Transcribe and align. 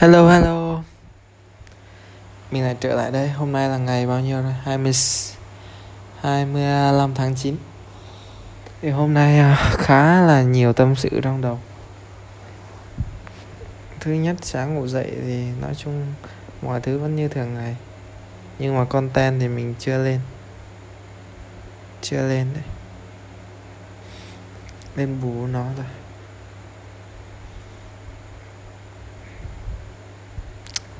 Hello 0.00 0.28
hello. 0.28 0.82
Mình 2.50 2.62
lại 2.62 2.76
trở 2.80 2.94
lại 2.94 3.10
đây. 3.10 3.28
Hôm 3.28 3.52
nay 3.52 3.68
là 3.68 3.78
ngày 3.78 4.06
bao 4.06 4.20
nhiêu 4.20 4.42
rồi 4.42 4.52
20 4.52 4.92
25 6.20 7.14
tháng 7.14 7.34
9 7.34 7.56
Thì 8.82 8.90
hôm 8.90 9.14
nay 9.14 9.38
à, 9.38 9.54
khá 9.78 10.20
là 10.20 10.42
nhiều 10.42 10.72
tâm 10.72 10.96
sự 10.96 11.20
trong 11.22 11.40
đầu. 11.40 11.58
Thứ 14.00 14.12
nhất, 14.12 14.36
sáng 14.42 14.74
ngủ 14.74 14.86
dậy 14.86 15.12
thì 15.22 15.44
nói 15.60 15.74
chung 15.74 16.06
mọi 16.62 16.80
thứ 16.80 16.98
vẫn 16.98 17.16
như 17.16 17.28
thường 17.28 17.54
ngày. 17.54 17.76
Nhưng 18.58 18.76
mà 18.76 18.84
content 18.84 19.40
thì 19.40 19.48
mình 19.48 19.74
chưa 19.78 19.98
lên. 19.98 20.20
Chưa 22.02 22.28
lên 22.28 22.46
đấy. 22.54 22.64
Lên 24.96 25.20
bù 25.20 25.46
nó 25.46 25.64
rồi 25.76 25.86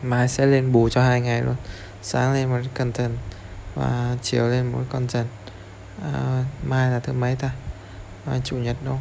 mai 0.03 0.29
sẽ 0.29 0.47
lên 0.47 0.73
bù 0.73 0.89
cho 0.89 1.03
hai 1.03 1.21
ngày 1.21 1.43
luôn. 1.43 1.55
Sáng 2.03 2.33
lên 2.33 2.51
một 2.51 2.59
content 2.75 3.13
và 3.75 4.17
chiều 4.23 4.49
lên 4.49 4.73
một 4.73 4.81
content 4.91 5.27
à, 6.03 6.45
mai 6.63 6.91
là 6.91 7.01
thứ 7.01 7.13
mấy 7.13 7.37
ta? 7.37 7.51
Mai 8.27 8.41
chủ 8.45 8.57
nhật 8.57 8.77
đúng 8.85 8.99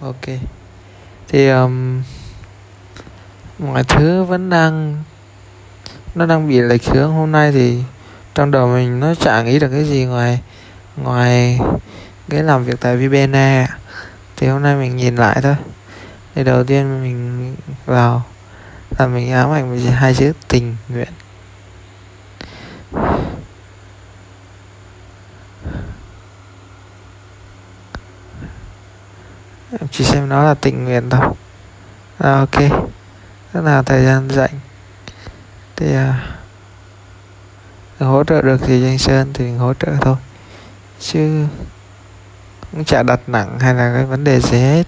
ok. 0.00 0.38
Thì 1.28 1.48
um, 1.48 2.02
mọi 3.58 3.84
thứ 3.84 4.24
vẫn 4.24 4.50
đang 4.50 5.02
nó 6.14 6.26
đang 6.26 6.48
bị 6.48 6.60
lệch 6.60 6.84
hướng. 6.84 7.12
Hôm 7.12 7.32
nay 7.32 7.52
thì 7.52 7.82
trong 8.34 8.50
đầu 8.50 8.68
mình 8.68 9.00
nó 9.00 9.14
chẳng 9.14 9.44
nghĩ 9.44 9.58
được 9.58 9.68
cái 9.68 9.84
gì 9.84 10.04
ngoài 10.04 10.40
ngoài 10.96 11.60
cái 12.28 12.42
làm 12.42 12.64
việc 12.64 12.80
tại 12.80 12.96
VBNE 12.96 13.68
thì 14.36 14.46
hôm 14.46 14.62
nay 14.62 14.76
mình 14.76 14.96
nhìn 14.96 15.16
lại 15.16 15.40
thôi. 15.42 15.56
Thì 16.34 16.44
đầu 16.44 16.64
tiên 16.64 17.02
mình 17.02 17.56
vào 17.86 18.22
là 19.00 19.06
mình 19.06 19.32
ám 19.32 19.52
ảnh 19.52 19.70
với 19.70 19.80
hai 19.92 20.14
chữ 20.14 20.32
tình 20.48 20.76
nguyện. 20.88 21.08
Em 29.80 29.88
chỉ 29.90 30.04
xem 30.04 30.28
nó 30.28 30.44
là 30.44 30.54
tình 30.54 30.84
nguyện 30.84 31.10
thôi. 31.10 31.34
À, 32.18 32.38
ok. 32.38 32.60
Rất 33.52 33.60
là 33.64 33.82
thời 33.82 34.04
gian 34.04 34.28
rảnh. 34.30 34.60
Thì 35.76 35.94
à, 35.94 36.36
hỗ 37.98 38.24
trợ 38.24 38.42
được 38.42 38.60
thì 38.66 38.82
danh 38.82 38.98
sơn 38.98 39.30
thì 39.34 39.44
mình 39.44 39.58
hỗ 39.58 39.74
trợ 39.74 39.92
thôi. 40.00 40.16
Chứ 41.00 41.46
cũng 42.72 42.84
chả 42.84 43.02
đặt 43.02 43.20
nặng 43.26 43.58
hay 43.60 43.74
là 43.74 43.92
cái 43.94 44.04
vấn 44.04 44.24
đề 44.24 44.40
gì 44.40 44.58
hết. 44.58 44.84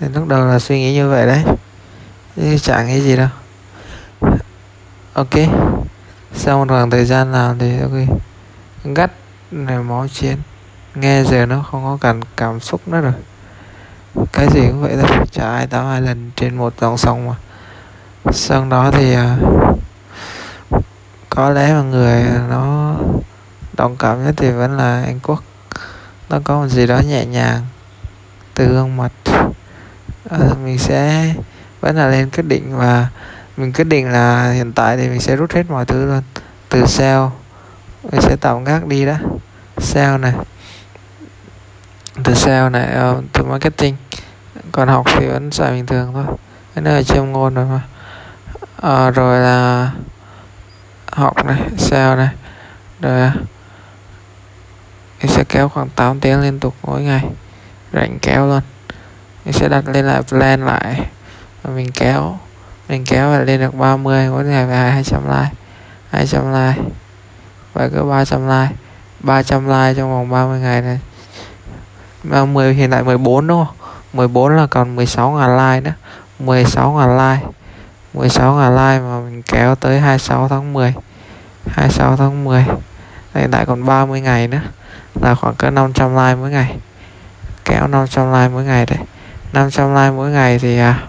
Thì 0.00 0.08
lúc 0.08 0.28
đầu 0.28 0.46
là 0.46 0.58
suy 0.58 0.80
nghĩ 0.80 0.94
như 0.94 1.10
vậy 1.10 1.26
đấy 1.26 1.44
chẳng 2.36 2.86
nghĩ 2.86 3.00
gì 3.00 3.16
đâu. 3.16 3.28
Ok. 5.12 5.34
Sau 6.34 6.58
một 6.58 6.64
khoảng 6.68 6.90
thời 6.90 7.04
gian 7.04 7.32
làm 7.32 7.58
thì 7.58 7.80
ok. 7.80 8.18
Gắt 8.84 9.10
này 9.50 9.78
máu 9.78 10.08
chiến. 10.08 10.36
Nghe 10.94 11.24
giờ 11.24 11.46
nó 11.46 11.62
không 11.70 11.84
có 11.84 11.98
cảm 12.00 12.20
cảm 12.36 12.60
xúc 12.60 12.88
nữa 12.88 13.00
rồi. 13.00 13.12
Cái 14.32 14.48
gì 14.54 14.60
cũng 14.60 14.82
vậy 14.82 14.96
thôi. 15.02 15.26
Chả 15.30 15.50
ai 15.50 15.66
tám 15.66 15.86
hai 15.86 16.00
lần 16.00 16.30
trên 16.36 16.56
một 16.56 16.74
dòng 16.80 16.98
sông 16.98 17.28
mà. 17.28 17.34
Sau 18.32 18.64
đó 18.64 18.90
thì 18.90 19.16
uh, 19.16 19.78
có 21.30 21.50
lẽ 21.50 21.72
mà 21.72 21.82
người 21.82 22.24
nó 22.48 22.94
đồng 23.76 23.96
cảm 23.96 24.24
nhất 24.24 24.34
thì 24.36 24.50
vẫn 24.50 24.76
là 24.76 25.02
anh 25.02 25.20
quốc. 25.22 25.42
Nó 26.28 26.38
có 26.44 26.60
một 26.60 26.68
gì 26.68 26.86
đó 26.86 26.98
nhẹ 26.98 27.26
nhàng 27.26 27.66
từ 28.54 28.66
gương 28.66 28.96
mặt. 28.96 29.12
Uh, 30.34 30.58
mình 30.64 30.78
sẽ 30.78 31.34
vẫn 31.82 31.96
là 31.96 32.08
lên 32.08 32.30
quyết 32.30 32.44
định 32.46 32.76
và 32.76 33.08
mình 33.56 33.72
quyết 33.72 33.84
định 33.84 34.12
là 34.12 34.52
hiện 34.52 34.72
tại 34.72 34.96
thì 34.96 35.08
mình 35.08 35.20
sẽ 35.20 35.36
rút 35.36 35.52
hết 35.52 35.62
mọi 35.68 35.84
thứ 35.84 36.06
luôn. 36.06 36.22
Từ 36.68 36.86
sale 36.86 37.30
mình 38.12 38.20
sẽ 38.20 38.36
tạm 38.40 38.64
gác 38.64 38.86
đi 38.86 39.06
đó 39.06 39.14
sale 39.78 40.18
này. 40.18 40.32
Từ 42.24 42.34
sale 42.34 42.68
này 42.68 43.10
uh, 43.10 43.24
từ 43.32 43.44
marketing. 43.44 43.96
Còn 44.72 44.88
học 44.88 45.06
thì 45.18 45.26
vẫn 45.26 45.50
xài 45.50 45.72
bình 45.72 45.86
thường 45.86 46.10
thôi. 46.12 46.24
Cái 46.74 46.82
này 46.82 46.94
là 46.94 47.02
chuyên 47.02 47.32
ngôn 47.32 47.54
rồi 47.54 47.66
mà. 47.66 47.80
Uh, 49.08 49.14
rồi 49.14 49.40
là 49.40 49.90
học 51.12 51.46
này 51.46 51.60
sale 51.78 52.16
này. 52.16 52.30
Rồi 53.00 53.20
ờ, 53.20 53.30
mình 55.20 55.32
sẽ 55.32 55.44
kéo 55.48 55.68
khoảng 55.68 55.88
8 55.88 56.20
tiếng 56.20 56.40
liên 56.40 56.60
tục 56.60 56.74
mỗi 56.82 57.02
ngày. 57.02 57.24
Rảnh 57.92 58.18
kéo 58.22 58.46
luôn. 58.46 58.60
Mình 59.44 59.52
sẽ 59.52 59.68
đặt 59.68 59.88
lên 59.88 60.04
lại 60.04 60.22
plan 60.22 60.66
lại 60.66 61.06
và 61.62 61.70
mình 61.70 61.90
kéo 61.90 62.38
mình 62.88 63.04
kéo 63.04 63.30
và 63.30 63.38
lên 63.38 63.60
được 63.60 63.74
30 63.74 64.28
mỗi 64.30 64.44
ngày 64.44 64.66
về 64.66 64.74
200 64.74 65.22
like 65.28 65.50
200 66.10 66.52
like. 66.52 66.82
Và 67.72 67.88
cứ 67.94 68.04
300 68.04 68.48
like 68.48 68.74
300 69.20 69.68
like 69.68 69.94
trong 69.96 70.10
vòng 70.10 70.30
30 70.30 70.60
ngày 70.60 70.82
này. 70.82 71.00
30 72.22 72.74
hiện 72.74 72.90
tại 72.90 73.02
14 73.02 73.46
đúng 73.46 73.66
không? 73.66 73.76
14 74.12 74.56
là 74.56 74.66
còn 74.66 74.96
16 74.96 75.30
ngàn 75.30 75.56
like 75.56 75.80
nữa. 75.80 75.94
16 76.38 76.92
ngàn 76.92 77.18
like 77.18 77.46
16 78.14 78.54
ngàn 78.54 78.76
like 78.76 79.04
mà 79.04 79.20
mình 79.20 79.42
kéo 79.42 79.74
tới 79.74 80.00
26 80.00 80.48
tháng 80.48 80.72
10 80.72 80.94
26 81.66 82.16
tháng 82.16 82.44
10 82.44 82.64
hiện 83.34 83.50
tại 83.50 83.66
còn 83.66 83.86
30 83.86 84.20
ngày 84.20 84.48
nữa 84.48 84.60
là 85.20 85.34
khoảng 85.34 85.54
cỡ 85.54 85.70
500 85.70 86.16
like 86.16 86.34
mỗi 86.34 86.50
ngày. 86.50 86.76
Kéo 87.64 87.86
500 87.86 88.32
like 88.32 88.48
mỗi 88.48 88.64
ngày 88.64 88.86
đấy 88.86 88.98
500 89.52 89.94
like 89.94 90.10
mỗi 90.10 90.30
ngày 90.30 90.58
thì 90.58 90.78
à, 90.78 91.02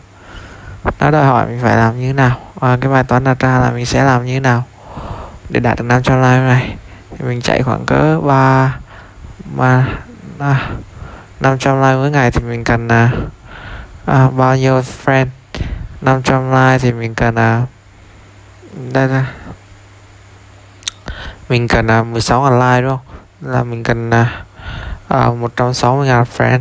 nó 1.00 1.12
đòi 1.12 1.26
hỏi 1.26 1.46
mình 1.46 1.60
phải 1.62 1.78
làm 1.78 2.00
như 2.00 2.08
thế 2.08 2.14
nào? 2.14 2.40
Và 2.56 2.78
cái 2.82 2.92
bài 2.92 3.04
toán 3.04 3.24
đặt 3.24 3.40
ra 3.40 3.60
là 3.60 3.72
mình 3.72 3.86
sẽ 3.86 4.04
làm 4.04 4.26
như 4.26 4.34
thế 4.34 4.40
nào 4.40 4.64
để 5.50 5.60
đạt 5.60 5.78
được 5.78 5.84
500 5.84 6.22
like 6.22 6.40
này 6.40 6.76
thì 7.10 7.26
mình 7.26 7.42
chạy 7.42 7.64
khoảng 7.64 7.86
cỡ 7.86 8.20
3 8.20 8.78
mà 9.56 9.88
à, 10.40 10.70
500 11.40 11.82
like 11.82 11.96
mỗi 11.96 12.12
ngày 12.12 12.32
thì 12.32 12.44
mình 12.44 12.64
cần 12.64 12.88
à, 12.88 13.12
à, 14.06 14.30
bao 14.30 14.58
nhiêu 14.58 14.82
friend? 15.06 15.28
500 16.02 16.52
like 16.52 16.80
thì 16.80 16.92
mình 16.92 17.16
cần 17.16 17.36
à, 17.36 17.62
đây 18.94 19.08
là 19.08 19.26
mình 21.50 21.68
cần 21.68 21.88
à, 21.88 22.04
16 22.04 22.42
ngàn 22.42 22.60
like 22.60 22.82
đúng 22.82 22.98
không? 22.98 23.52
Là 23.52 23.64
mình 23.64 23.84
cần 23.84 24.10
à, 24.10 24.44
à, 25.08 25.30
160 25.30 26.08
ngàn 26.08 26.26
friend. 26.38 26.60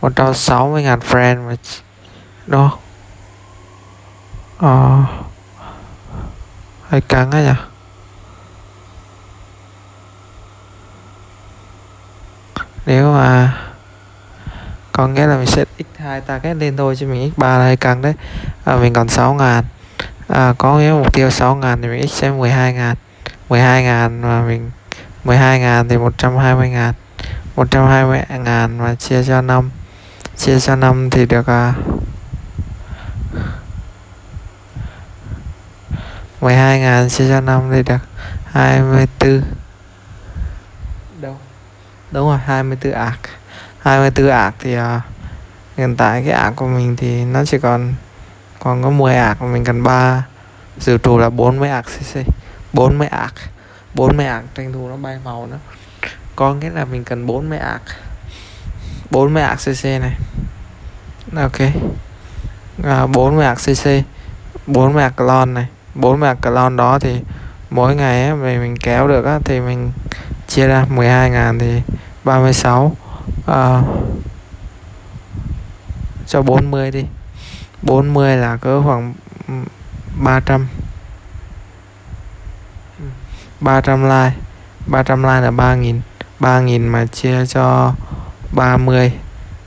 160 0.00 0.82
ngàn 0.82 0.98
friend 0.98 1.46
mà 1.48 1.56
đúng 2.46 2.70
không? 2.70 2.83
Ờ. 4.64 5.04
Hay 6.88 7.00
cắn 7.00 7.30
á 7.30 7.42
nhỉ? 7.42 7.52
Nếu 12.86 13.12
mà 13.12 13.56
có 14.92 15.08
nghĩa 15.08 15.26
là 15.26 15.36
mình 15.36 15.46
sẽ 15.46 15.64
x2 15.78 16.20
target 16.20 16.56
lên 16.56 16.76
thôi 16.76 16.96
chứ 16.96 17.06
mình 17.06 17.32
x3 17.36 17.58
là 17.58 17.64
hay 17.64 17.76
cắn 17.76 18.02
đấy. 18.02 18.14
À, 18.64 18.76
mình 18.76 18.92
còn 18.92 19.08
6 19.08 19.34
ngàn. 19.34 19.64
À, 20.28 20.54
có 20.58 20.78
nghĩa 20.78 20.90
mục 20.90 21.12
tiêu 21.12 21.30
6 21.30 21.56
ngàn 21.56 21.82
thì 21.82 21.88
mình 21.88 22.08
x 22.08 22.12
sẽ 22.12 22.30
12 22.30 22.72
ngàn. 22.72 22.96
12 23.48 23.82
ngàn 23.82 24.22
mà 24.22 24.42
mình 24.42 24.70
12 25.24 25.60
ngàn 25.60 25.88
thì 25.88 25.96
120 25.96 26.68
ngàn. 26.68 26.94
120 27.56 28.20
ngàn 28.44 28.78
mà 28.78 28.94
chia 28.94 29.24
cho 29.24 29.40
5 29.40 29.70
chia 30.36 30.60
cho 30.60 30.76
5 30.76 31.10
thì 31.10 31.26
được 31.26 31.46
à, 31.46 31.74
12 36.44 36.80
ngàn 36.80 37.08
chia 37.08 37.28
cho 37.28 37.40
5 37.40 37.70
thì 37.72 37.82
được 37.82 37.96
24 38.44 39.42
đâu? 41.20 41.36
Đúng 42.10 42.28
rồi 42.28 42.38
24 42.38 42.92
ạc. 42.92 43.18
24 43.80 44.30
ạc 44.30 44.54
thì 44.58 44.78
uh, 44.78 44.82
hiện 45.76 45.96
tại 45.96 46.22
cái 46.22 46.32
ạc 46.32 46.56
của 46.56 46.66
mình 46.66 46.96
thì 46.96 47.24
nó 47.24 47.44
chỉ 47.44 47.58
còn 47.58 47.94
còn 48.58 48.82
có 48.82 48.90
10 48.90 49.14
ạc 49.14 49.42
mà 49.42 49.48
mình 49.48 49.64
cần 49.64 49.82
3 49.82 50.24
dự 50.78 50.98
trù 50.98 51.18
là 51.18 51.30
40 51.30 51.70
ạc 51.70 51.84
cc 51.84 52.18
40 52.72 53.06
ạc. 53.08 53.34
40 53.94 54.26
ạc 54.26 54.44
tranh 54.54 54.72
thủ 54.72 54.88
nó 54.88 54.96
bay 54.96 55.18
màu 55.24 55.46
nữa. 55.46 55.58
Có 56.36 56.54
nghĩa 56.54 56.70
là 56.70 56.84
mình 56.84 57.04
cần 57.04 57.26
40 57.26 57.58
ạc. 57.58 57.82
40 59.10 59.42
ạc 59.42 59.58
cc 59.58 59.84
này. 59.84 60.14
Ok. 61.36 61.60
À, 62.84 63.06
40 63.06 63.44
ạc 63.44 63.58
cc 63.58 63.88
40 64.66 65.02
ạc 65.02 65.20
lon 65.20 65.54
này 65.54 65.66
bốn 65.94 66.20
mươi 66.20 66.34
clone 66.42 66.76
đó 66.76 66.98
thì 66.98 67.20
mỗi 67.70 67.96
ngày 67.96 68.28
ấy, 68.28 68.36
mình 68.36 68.60
mình 68.60 68.76
kéo 68.76 69.08
được 69.08 69.24
á, 69.24 69.38
thì 69.44 69.60
mình 69.60 69.92
chia 70.48 70.66
ra 70.66 70.86
12 70.88 71.30
ngàn 71.30 71.58
thì 71.58 71.82
36 72.24 72.96
à, 73.46 73.54
ờ, 73.54 73.82
cho 76.26 76.42
40 76.42 76.90
đi. 76.90 77.04
40 77.82 78.36
là 78.36 78.56
cỡ 78.56 78.82
khoảng 78.82 79.14
ừ, 79.48 79.54
300 80.22 80.66
300 83.60 84.02
like 84.02 84.36
300 84.86 85.22
like 85.22 85.40
là 85.40 85.50
3.000 85.50 86.00
3.000 86.40 86.88
mà 86.88 87.06
chia 87.06 87.46
cho 87.46 87.94
30 88.52 89.12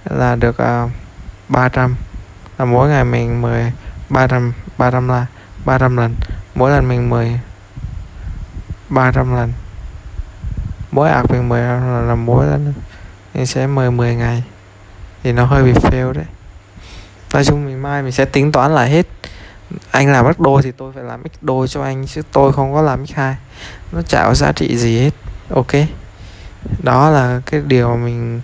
là 0.05 0.35
được 0.35 0.57
ờ, 0.57 0.83
uh, 0.83 0.91
300 1.49 1.95
là 2.57 2.65
mỗi 2.65 2.89
ngày 2.89 3.03
mình 3.03 3.41
10 3.41 3.71
300 4.09 4.53
300 4.77 5.07
like. 5.07 5.36
300 5.67 5.97
lần, 5.97 6.15
mỗi 6.55 6.71
lần 6.71 6.87
mình 6.87 7.09
10 7.09 7.39
300 8.89 9.35
lần. 9.35 9.53
Mỗi 10.91 11.09
ạc 11.09 11.31
mình 11.31 11.49
10 11.49 11.61
lần 11.61 12.07
là 12.07 12.15
mỗi 12.15 12.45
lần 12.45 12.73
mình 13.33 13.45
sẽ 13.45 13.67
mời 13.67 13.91
10 13.91 14.15
ngày. 14.15 14.43
Thì 15.23 15.31
nó 15.31 15.45
hơi 15.45 15.63
bị 15.63 15.73
fail 15.73 16.13
đấy. 16.13 16.25
Nói 17.33 17.45
chung 17.45 17.65
mình 17.65 17.81
mai 17.81 18.03
mình 18.03 18.11
sẽ 18.11 18.25
tính 18.25 18.51
toán 18.51 18.75
lại 18.75 18.89
hết. 18.89 19.07
Anh 19.91 20.11
làm 20.11 20.25
mất 20.25 20.39
đôi 20.39 20.61
thì 20.63 20.71
tôi 20.71 20.93
phải 20.93 21.03
làm 21.03 21.23
x 21.23 21.37
đôi 21.41 21.67
cho 21.67 21.83
anh 21.83 22.05
chứ 22.07 22.21
tôi 22.31 22.53
không 22.53 22.73
có 22.73 22.81
làm 22.81 23.07
x 23.07 23.13
hai. 23.13 23.35
Nó 23.91 24.01
chả 24.01 24.23
có 24.23 24.33
giá 24.33 24.51
trị 24.51 24.77
gì 24.77 24.99
hết. 24.99 25.11
Ok. 25.49 25.73
Đó 26.83 27.09
là 27.09 27.41
cái 27.45 27.61
điều 27.67 27.89
mà 27.89 27.95
mình 27.95 28.41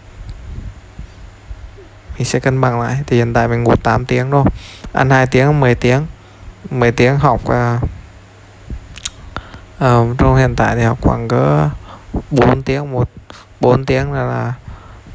mình 2.18 2.26
sẽ 2.26 2.40
cân 2.40 2.62
bằng 2.62 2.82
lại. 2.82 2.98
Thì 3.08 3.18
hiện 3.18 3.34
tại 3.34 3.48
mình 3.48 3.64
ngủ 3.64 3.76
8 3.76 4.06
tiếng 4.06 4.32
thôi. 4.32 4.46
Ăn 4.94 5.10
2 5.10 5.28
tiếng 5.28 5.60
10 5.60 5.76
tiếng. 5.76 6.06
10 6.70 6.92
tiếng 6.92 7.18
học 7.18 7.50
à, 7.50 7.80
à, 9.80 9.98
trong 10.18 10.36
hiện 10.36 10.56
tại 10.56 10.76
thì 10.76 10.84
học 10.84 10.98
khoảng 11.02 11.28
cỡ 11.28 11.70
4 12.32 12.62
tiếng 12.62 12.92
một 12.92 13.10
4 13.60 13.86
tiếng 13.86 14.14
là, 14.14 14.24
là 14.24 14.54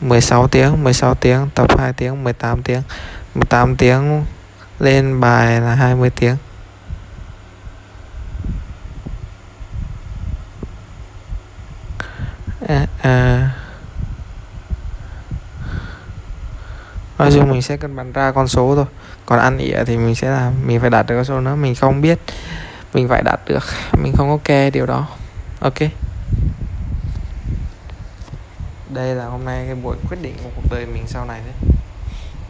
16 0.00 0.48
tiếng 0.48 0.84
16 0.84 1.14
tiếng 1.14 1.48
tập 1.54 1.78
2 1.78 1.92
tiếng 1.92 2.24
18 2.24 2.62
tiếng 2.62 2.82
18 3.34 3.76
tiếng 3.76 4.24
lên 4.78 5.20
bài 5.20 5.60
là 5.60 5.74
20 5.74 6.10
tiếng 6.10 6.36
à, 12.68 12.86
à. 13.02 13.50
Nói 17.18 17.30
chung 17.34 17.50
mình 17.50 17.62
sẽ 17.62 17.76
cân 17.76 17.96
bằng 17.96 18.12
ra 18.12 18.32
con 18.32 18.48
số 18.48 18.74
thôi. 18.76 18.84
Còn 19.26 19.38
ăn 19.38 19.58
ỉa 19.58 19.84
thì 19.84 19.96
mình 19.96 20.14
sẽ 20.14 20.30
làm 20.30 20.52
mình 20.66 20.80
phải 20.80 20.90
đạt 20.90 21.06
được 21.06 21.14
con 21.16 21.24
số 21.24 21.40
đó 21.40 21.56
mình 21.56 21.74
không 21.74 22.00
biết 22.00 22.18
mình 22.94 23.08
phải 23.08 23.22
đạt 23.22 23.40
được. 23.46 23.64
Mình 24.02 24.12
không 24.16 24.38
có 24.44 24.70
điều 24.72 24.86
đó. 24.86 25.06
Ok. 25.60 25.78
Đây 28.94 29.14
là 29.14 29.24
hôm 29.24 29.44
nay 29.44 29.64
cái 29.66 29.74
buổi 29.74 29.96
quyết 30.08 30.18
định 30.22 30.34
của 30.42 30.50
cuộc 30.56 30.62
đời 30.70 30.86
mình 30.86 31.04
sau 31.06 31.24
này 31.24 31.40
đấy. 31.44 31.77